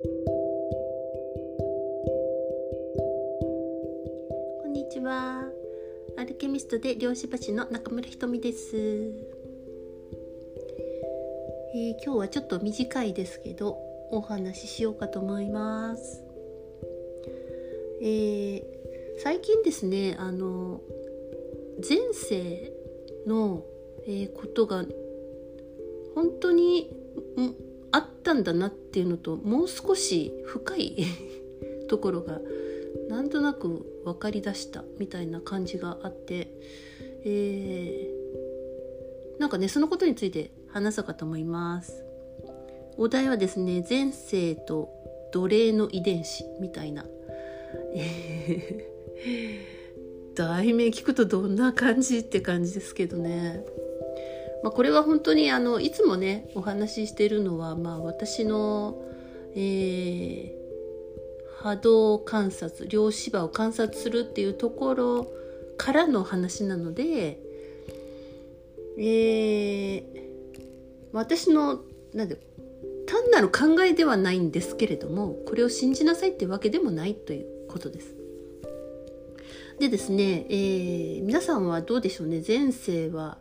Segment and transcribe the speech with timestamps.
[0.00, 0.06] こ
[4.68, 5.42] んにちは。
[6.16, 13.76] アルケミストで漁師橋の中村ひとみです、えー、今日はちょっと短いですけど
[14.12, 16.22] お話ししようかと思います。
[18.00, 18.62] えー、
[19.18, 20.80] 最近ですねあの
[21.78, 22.72] 前世
[23.26, 23.64] の、
[24.06, 24.84] えー、ことが
[26.14, 26.88] 本当に
[28.38, 31.04] んだなっていうのともう少し深い
[31.88, 32.40] ところが
[33.08, 36.48] なんとなく分かりだしたみたいな感じがあって、
[37.24, 42.04] えー、なんかねそのことについて話そうかと思います。
[42.96, 44.88] お題はですね前世と
[45.32, 47.06] 奴隷の遺伝子みたいな、
[47.94, 53.64] えー、 題名聞くとどんな感じって感じですけどね。
[54.62, 59.02] まあ、これは本当にあのいつもねお話ししてるのは、まあ、私の、
[59.54, 60.52] えー、
[61.62, 65.32] 波動観察量子場を観察するっていうところ
[65.76, 67.38] からの話なので、
[68.98, 70.02] えー、
[71.12, 71.80] 私の
[72.12, 72.36] なんで
[73.06, 78.14] 単なる考えではないんですけれどもこれを信じなさいってわけでもないということです。
[79.78, 82.42] でですね、えー、皆さんはどうでしょうね？
[82.46, 83.38] 前世は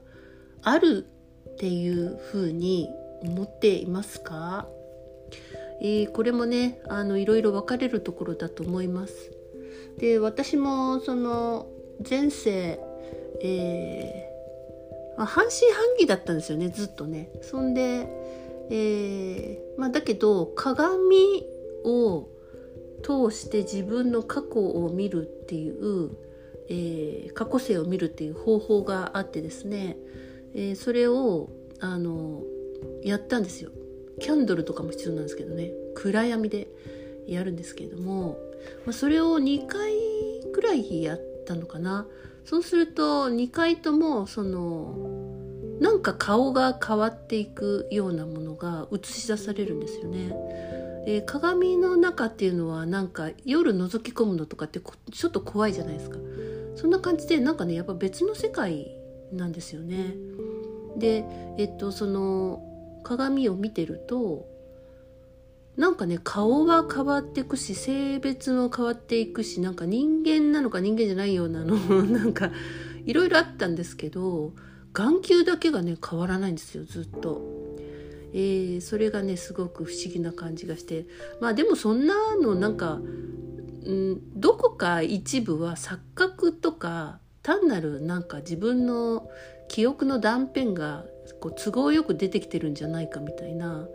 [0.63, 1.05] ある
[1.49, 2.89] っていうふうに
[3.21, 4.67] 思っていますか、
[5.81, 9.31] えー、これもねあのいろいろ分かれるところだと思います。
[9.97, 11.67] で私もその
[12.07, 12.79] 前世、
[13.41, 17.29] えーまあ、半信半疑だったんですよねずっとね。
[17.41, 18.07] そんで、
[18.69, 21.43] えーまあ、だけど鏡
[21.83, 22.27] を
[23.01, 26.11] 通して自分の過去を見るっていう、
[26.69, 29.97] えー、過去性を見るっていう方法があってですね
[30.57, 32.43] えー、それをあの
[33.03, 33.69] やったんですよ
[34.19, 36.67] キャンドルとかも必要なんですけどね暗闇で
[37.27, 38.39] やるんですけれども、
[38.85, 39.93] まあ、それを2回
[40.51, 42.07] くらいやったのかな
[42.43, 44.97] そうすると2回ともその
[45.79, 50.33] なんか顔が変わっていくようなものが映し出されるんですよね。
[51.05, 54.79] えー、鏡の中っていうのはなんか夜覗き込むのとかって
[55.11, 56.17] ちょっと怖いじゃないですか。
[56.75, 58.96] そんな感じでなんかねやっぱ別の世界
[59.31, 60.15] なんですよね。
[60.97, 61.23] で
[61.57, 62.63] えっとその
[63.03, 64.47] 鏡を見てると
[65.77, 72.51] なんかね顔は変わっていくし性別も変わっていくしなんか人間なのか人間じゃないようなの なんか
[73.05, 74.53] いろいろあったんですけど
[74.93, 77.55] 眼球だけがね変わらないんですよずっと。
[78.33, 81.07] えー、それがねすごく不思議な感じがして
[81.39, 82.99] まあでもそんなのなんか、
[83.85, 89.29] うん、どこか一部は錯覚とか単なるなんか自分の
[89.69, 91.05] 記憶の断片が
[91.39, 93.87] こう都合よく出てきてるんじゃないかみたいな、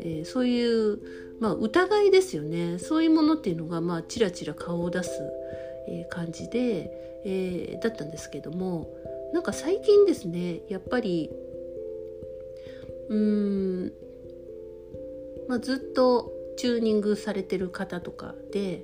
[0.00, 0.98] えー、そういう、
[1.38, 2.80] まあ、疑いですよね。
[2.80, 5.10] そういうものっていうのが、まあ、ちらちら顔を出す、
[5.86, 8.92] えー、感じで、えー、だったんですけども
[9.32, 11.30] なんか最近ですねやっぱり
[13.10, 13.16] うー
[13.86, 13.92] ん、
[15.46, 18.82] まあ、ずっとチューニングされてる方とかで、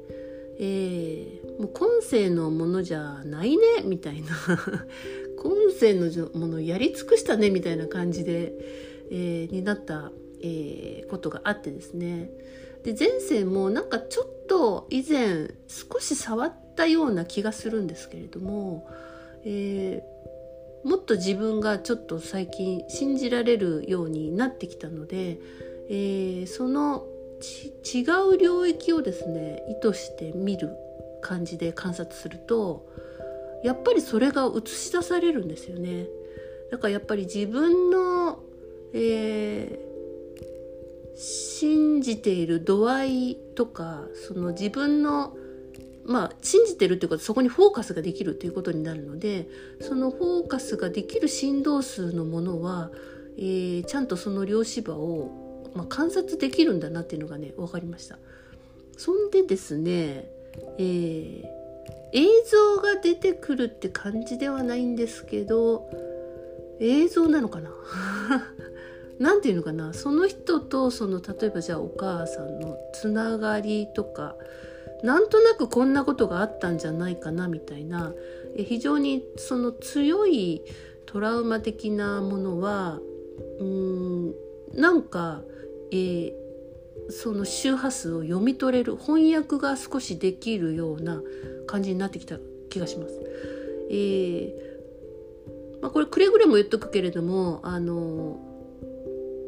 [0.59, 4.28] えー、もう今世のものじゃないねみたいな。
[5.37, 8.54] 今世のものやり尽くしたねみたいな感じで、
[9.10, 10.10] えー、になった、
[10.41, 12.31] えー、ことがあってですね。
[12.82, 18.87] で前世もなんかちょっと以前少し触ったような気がするんですけれども、
[19.44, 25.38] えー、もっと自分がちょっと最近信じられるようになってきたので、
[25.88, 27.06] えー、その
[27.94, 30.71] 違う領域をですね意図して見る
[31.22, 32.87] 感じで観察すると
[33.65, 36.06] やっぱりそれが映し出されるんですよね。
[36.71, 38.43] だからやっぱり自分の、
[38.93, 45.37] えー、信じている度合いとかその自分の
[46.05, 49.49] まあ信じてるっていうことそこにフォーカスができるということになるので
[49.81, 52.91] そのフォーカスができる振動数のものは、
[53.38, 55.44] えー、ちゃんとその量子場を
[55.74, 58.18] まあ、観察できるんだなっていうのがね分かりました。
[58.96, 60.31] そんでですね、
[60.78, 61.44] えー、
[62.12, 65.90] 映像が出てくるって感じではないんですけど
[66.81, 67.70] 映像なのかな？
[69.19, 69.93] 何て言うのかな？
[69.93, 74.37] その人とその例えばじゃあお母さんのつながりとか
[75.02, 77.49] なんとなくこんなことがあったんじゃないかな？
[77.49, 78.14] みたいな
[78.56, 80.62] 非常にその強い
[81.06, 83.00] トラウマ的なものは
[83.58, 84.34] うん
[84.75, 85.43] なんか
[85.91, 91.23] えー、その周波数を読み取れる翻訳が少しできるような
[91.67, 92.38] 感じになってきた
[92.69, 93.21] 気がします。
[93.91, 98.41] えーまあ、これくれぐれも言っとくけれどもあの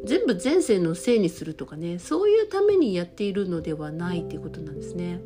[0.05, 5.21] 全部前世のせいにするとかねそういうためにやっているのではないっていうことなんですね。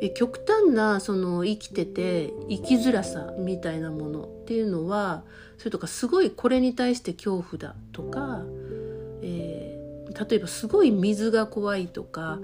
[0.00, 5.24] え極端なその生きてて生きづらさみたいなものっていうのは
[5.58, 8.42] それとかすごいこれに対して恐怖だとか、
[9.22, 12.38] えー、例えばすごい水が怖いとか、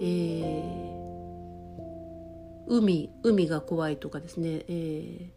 [0.00, 1.80] えー、
[2.68, 5.30] 海海が怖いとかですね、え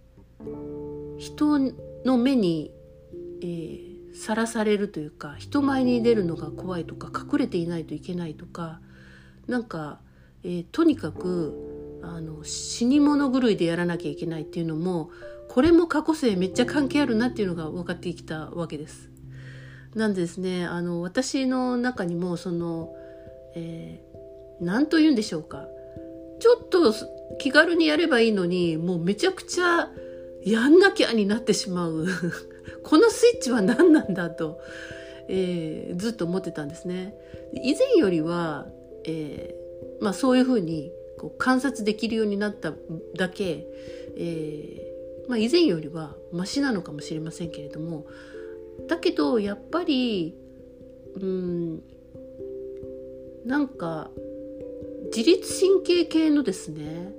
[0.43, 1.59] ー、人
[2.05, 2.71] の目に
[4.15, 8.79] さら、されるというか人前に出るのが怖いとか隠れていないといけないとか
[9.47, 9.99] なんか
[10.45, 15.09] えー、とにかくあの死に物狂いでやらなきゃいけないっていうのも
[15.49, 19.09] これも過去性めっちゃ関係あるなっていうのが分かってきたわけです。
[19.95, 22.93] なんでですねあの私の中にもその
[23.55, 25.65] 何、えー、と言うんでしょうか
[26.39, 26.93] ちょっと
[27.39, 29.89] 気軽にやればいいのにもうめちゃくちゃ
[30.43, 32.05] やんなきゃになってしまう
[32.83, 34.59] このスイッチは何なんだと、
[35.27, 37.15] えー、ずっと思ってたんですね。
[37.53, 38.67] 以前よりは、
[39.05, 39.55] え
[40.01, 42.73] まあ、そういうふうにこう観察できるようになった
[43.15, 43.65] だけ、
[44.17, 48.05] えーまあ、以前よりはマシなのかもしれませんけれども
[48.87, 50.35] だけどやっぱり
[51.15, 51.83] うん
[53.45, 54.09] なんか
[55.15, 57.13] 自律神経系のですね、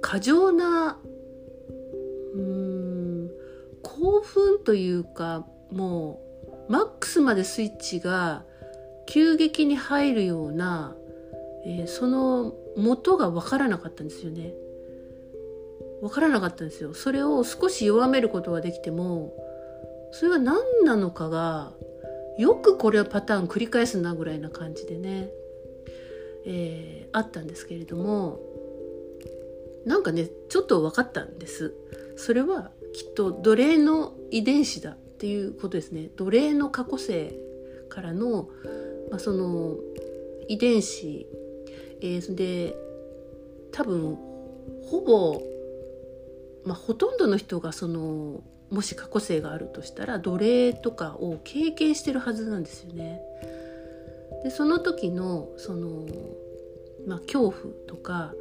[0.00, 0.98] 過剰な
[2.34, 3.30] うん
[3.82, 6.20] 興奮というかも
[6.68, 8.44] うマックスまでスイッチが
[9.06, 10.94] 急激に入るような
[11.66, 14.52] えー、その元が分からなかったんですよね。
[16.00, 16.92] 分からなかったんですよ。
[16.92, 19.32] それを少し弱めることができても
[20.12, 21.72] それは何なのかが
[22.38, 25.30] よくこれはパターン繰り返すなぐらいな感じでね、
[26.44, 28.40] えー、あったんですけれども
[29.86, 31.74] なんかねちょっと分かったんです。
[32.16, 36.10] それはきっと奴隷の遺伝子だっていうことですね。
[36.16, 37.34] 奴隷の過去性
[37.88, 38.50] からの、
[39.10, 39.76] まあ、その
[40.48, 41.26] 遺伝子
[42.04, 42.76] えー、で
[43.72, 44.18] 多分
[44.90, 45.42] ほぼ、
[46.66, 53.22] まあ、ほとんどの人がそのもし過去性があるとしたら奴隷とかを経験してるはずなんですよね。
[54.42, 56.06] でその時のその、
[57.06, 57.52] まあ、恐怖
[57.86, 58.34] とか、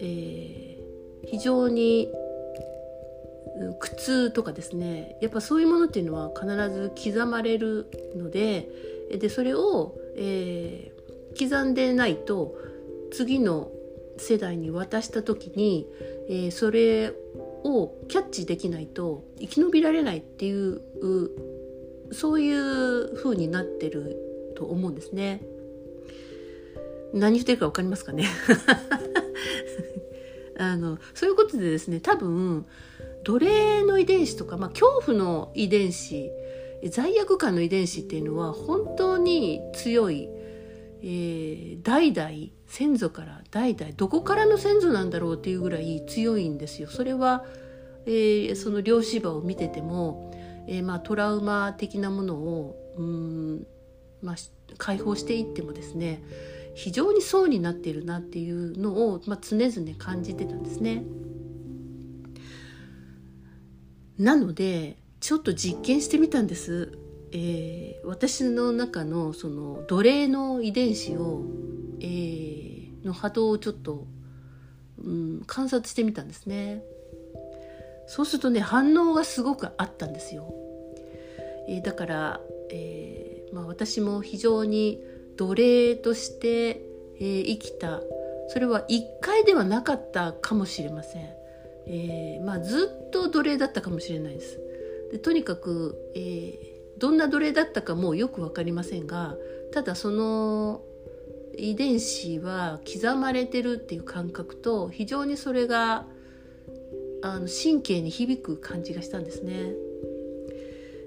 [0.00, 2.10] えー、非常に
[3.78, 8.68] 苦痛とかですねやっぱそういうものっていうのは必ず刻まれるので
[9.12, 12.56] でそれを、えー、刻んでないと
[13.10, 13.70] 次の
[14.16, 15.86] 世代に渡した時に、
[16.28, 17.12] えー、それ
[17.64, 20.80] をキャッチできないと生き延びられないっていう
[22.12, 24.16] そういう風になってる
[24.56, 25.42] と思うんですね。
[27.12, 28.26] 何言ってるか分かりますかね？
[30.56, 32.64] あのそういうことでですね多分
[33.24, 36.30] 奴隷の遺伝子とか、まあ、恐怖の遺伝子
[36.90, 40.28] 罪悪感の遺伝子っていうのは本当に強い
[41.06, 42.30] えー、代々
[42.66, 46.88] 先祖から代々どこからの先祖なんだろうっていうぐらい強いんですよ。
[46.88, 47.44] それは、
[48.06, 50.32] えー、その漁師場を見てても、
[50.66, 53.66] えー、まあ、トラウマ的なものをうん、
[54.22, 54.36] まあ、
[54.78, 56.22] 解放していってもですね
[56.74, 61.04] 非常に層になっているなっていうのを、まあ、常々感じてたんですね。
[64.18, 66.98] なのでちょっと実験してみたんです。
[67.36, 71.42] えー、私の中のその奴隷の遺伝子を、
[72.00, 74.06] えー、の波動をちょっと、
[75.04, 76.84] うん、観察してみたんですね。
[78.06, 80.54] そうするとね反応がすごくあったんですよ。
[81.68, 85.00] えー、だから、えまあ、私も非常に
[85.36, 86.82] 奴隷として、
[87.20, 88.00] え生きた
[88.48, 91.28] それは一回ではなかったかもしれません。
[91.86, 94.60] えまあ、ずっと奴隷だったかもしれないです。
[95.10, 99.36] でとにかく、えーどんな奴隷だったかもよく分かりませんが
[99.72, 100.82] ただその
[101.56, 106.06] 遺伝子は刻まれてるっていう感覚と非常にそれが
[107.22, 109.72] あの神経に響く感じがしたんですね。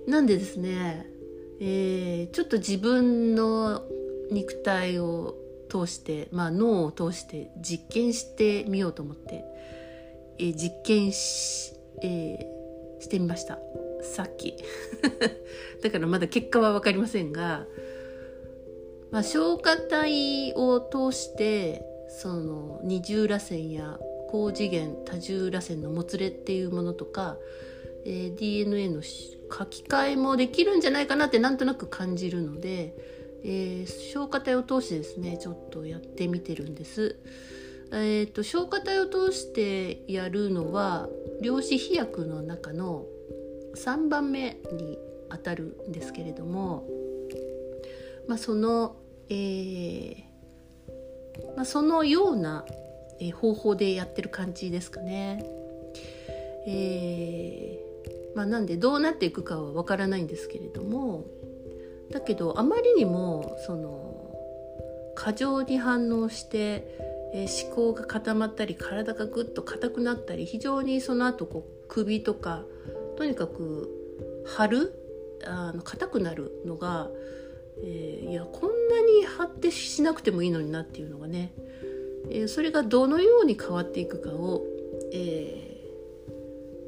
[0.08, 1.06] なんでですね、
[1.60, 3.84] えー、ちょっと自分の
[4.32, 5.36] 肉体を
[5.70, 9.44] 通して、まあ、脳を通して実験してみようと思って、
[10.40, 13.60] えー、実験し,、えー、してみました。
[14.08, 14.56] さっき
[15.84, 17.66] だからまだ結果は分かりませんが、
[19.12, 24.00] まあ、消化体を通してその二重らせんや
[24.30, 27.38] 高次元多重らせんのもつれっていうものとか、
[28.06, 32.96] えー、DNA の書き換えもできるんじゃないかなってなんとなく感じるので、
[33.44, 37.18] えー、消化体を通してですねちょっとやってみてるんです。
[37.90, 41.08] えーと、と消化体を通してやるのは
[41.42, 43.06] 量子飛躍の中の
[43.78, 44.98] 3番目に
[45.30, 46.86] 当たるんですけれども、
[48.28, 48.96] まあ、その、
[49.30, 50.16] えー
[51.56, 52.66] まあ、そのような
[53.36, 55.44] 方法でやってる感じですかね。
[56.68, 57.88] えー
[58.36, 61.26] まあ、なんでどうなっていくかはわからないんですけれども
[62.12, 64.08] だけどあまりにもその
[65.16, 66.84] 過剰に反応して、
[67.34, 72.64] え、思考が固まったり体がぐっと硬くなったり非常にその後こう首とか
[73.18, 73.90] とにかく
[74.46, 74.94] 張る
[75.46, 77.10] あの硬くなるのが、
[77.84, 81.52] えー、いやこんなに張ってしなくてもいいのになっていうのがね、
[82.30, 84.64] えー、それがどのように変わっていくかを、
[85.12, 85.82] え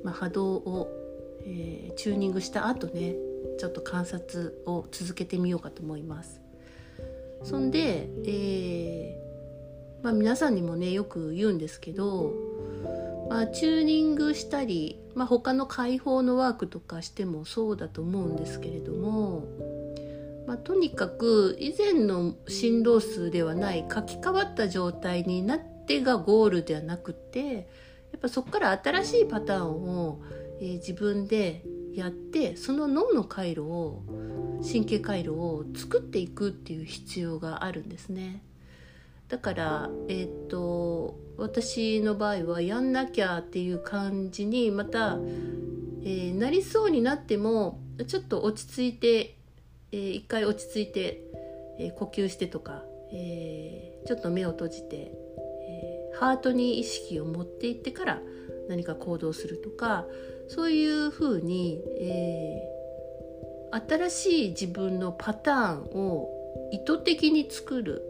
[0.01, 0.87] ーまあ、波動を、
[1.45, 3.15] えー、チューニングした後ね
[3.57, 6.41] ちょっと観察を続けてみようかと思います。
[7.43, 12.33] そんで、えーまあ、皆さんにもねよく言うんですけど
[13.29, 19.45] まあ、チューニングしたり、まあ、他の解放のワークとかしてもそうだと思うんですけれども、
[20.47, 27.69] まあ、とにかく以前の振動数ではない書き換わった状態になってがゴールではなくて
[28.11, 30.21] やっぱそこから新しいパターンを、
[30.59, 34.01] えー、自分でやってその脳の回路を
[34.63, 38.43] 神経回路を作っていくっていう必要があるんですね。
[39.29, 45.17] だからえっ、と私の場合はやんなきゃっていう感じにまた、
[46.03, 49.37] えー、なりそうになってもちょっと落ち着いて、
[49.91, 51.21] えー、一回落ち着いて、
[51.79, 52.83] えー、呼吸してとか、
[53.13, 58.21] えー、ちょっと目を閉じて、え、ハートに意識を持っていってから
[58.67, 60.05] 何か行動するとか
[60.49, 66.29] そういうふうに、えー、新しい自分のパターンを
[66.71, 68.08] 意図的に作る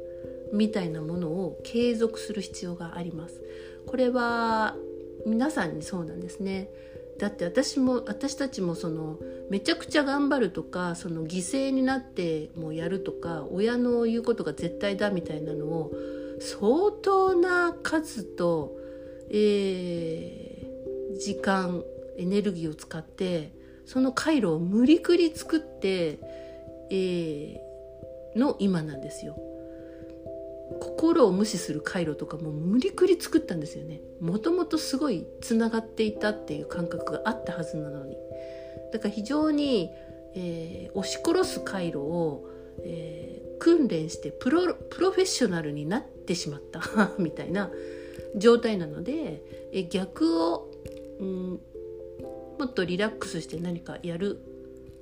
[0.53, 3.41] みたいなものを継続する必要があります
[3.85, 4.75] これは
[5.25, 6.69] 皆さんにそうなんですね
[7.19, 15.91] だって私も私たちもそのめちゃくちゃ頑張るとかその犠牲になってもやるとか親の言うことが絶対だみたいなのを
[16.39, 18.77] 相当な数と、
[19.29, 21.83] えー、時間
[22.17, 23.51] エネルギーを使って
[23.85, 26.19] その回路を無理くり作って、
[26.89, 29.35] えー、の今なんですよ。
[30.79, 34.01] 心を無視する回路とかも無理くり作ったんですよね。
[34.21, 38.15] もともとすごいつながっていたっていう感覚があったはずなのに。
[38.93, 39.89] だから非常に、
[40.35, 42.49] えー、押し殺す回路を、
[42.83, 46.81] えー、訓練してプロプロフェッショナルになってしまった
[47.17, 47.71] みたいな
[48.35, 50.71] 状態なので、えー、逆を、
[51.19, 51.59] うん、
[52.59, 54.39] もっとリラックスして何かやる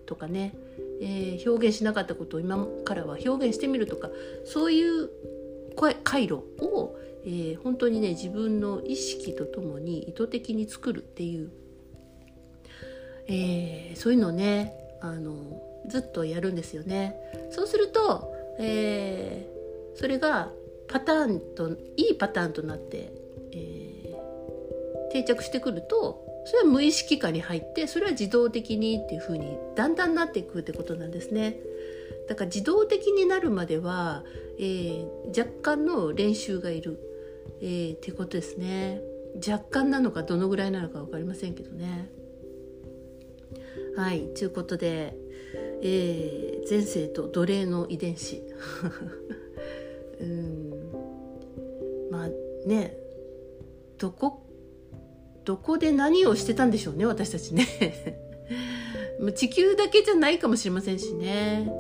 [0.06, 0.56] とかね
[1.00, 4.10] えー、表現しなかったことを今からは表現してみるとか
[4.46, 5.10] そういう
[6.04, 11.52] 回路を、えー、本当にね自分の意識とともに意図的に作るっていう、
[13.28, 17.16] えー、そういうのねあのずっとやるんですよね。
[17.52, 20.52] そうすると、えー、それが
[20.88, 23.14] パターンといいパターンとなって、
[23.52, 31.58] えー、定着してくるとそれは無意識化に入ってそれは自動的にっていう風にだんだんなっていくってことなんですね。
[32.28, 34.24] だから自動的になるまでは、
[34.60, 35.08] えー、
[35.38, 37.00] 若干の練習がいる、
[37.62, 39.02] えー、ってことですね。
[39.36, 42.10] 若干なのかどのぐらいなのか分かりませんけどね。
[43.96, 45.16] はいということで、
[45.82, 48.44] えー、前世と奴隷の遺伝子。
[50.20, 50.72] うん。
[52.12, 52.30] まあ
[52.68, 52.98] ね。
[53.98, 54.44] どこ
[55.44, 57.66] どこで何をしてたんでしょうね私たちね。
[59.36, 61.72] 地球だけじゃないかもしれませんしね。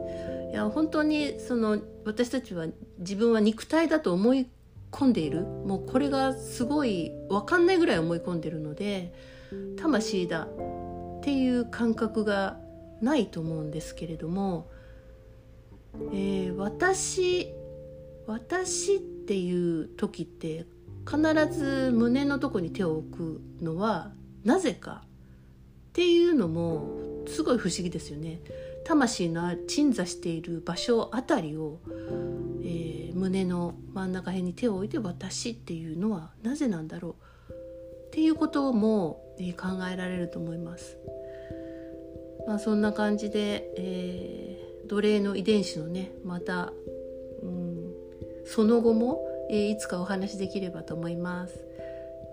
[0.58, 2.66] や本当にその私たちは
[3.00, 4.48] 自分は肉体だと思い
[4.92, 9.14] 込んでいるもうこれがすごい分かんないぐらい思い込んでるので
[9.80, 12.58] 魂だっていう感覚が
[13.02, 14.70] ないと思うんですけれども、
[16.12, 17.54] えー、私
[18.26, 20.66] 私っていう時って
[21.10, 21.22] 必
[21.52, 24.12] ず胸のとこに手を置くのは
[24.44, 25.08] なぜかっ
[25.94, 26.90] ていうのも
[27.28, 28.42] すごい不思議ですよね。
[28.88, 31.82] 魂の鎮座している場所あたりを、
[32.64, 37.18] えー、胸の真ん中辺に手を置いて私っていうのはなぜなんだろ
[37.50, 40.98] うっていうことも、えー、考えられると思います。
[42.48, 46.72] まあ、そんな感じで、えー、奴隷の遺伝子のねまた、
[47.44, 47.92] うん、
[48.46, 51.60] その後も、えー、いつかお話できればと思います。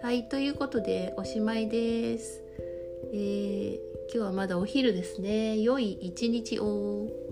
[0.05, 2.45] はいということでおしまいです。
[3.13, 5.59] えー今日はまだお昼ですね。
[5.59, 7.24] 良い一日を。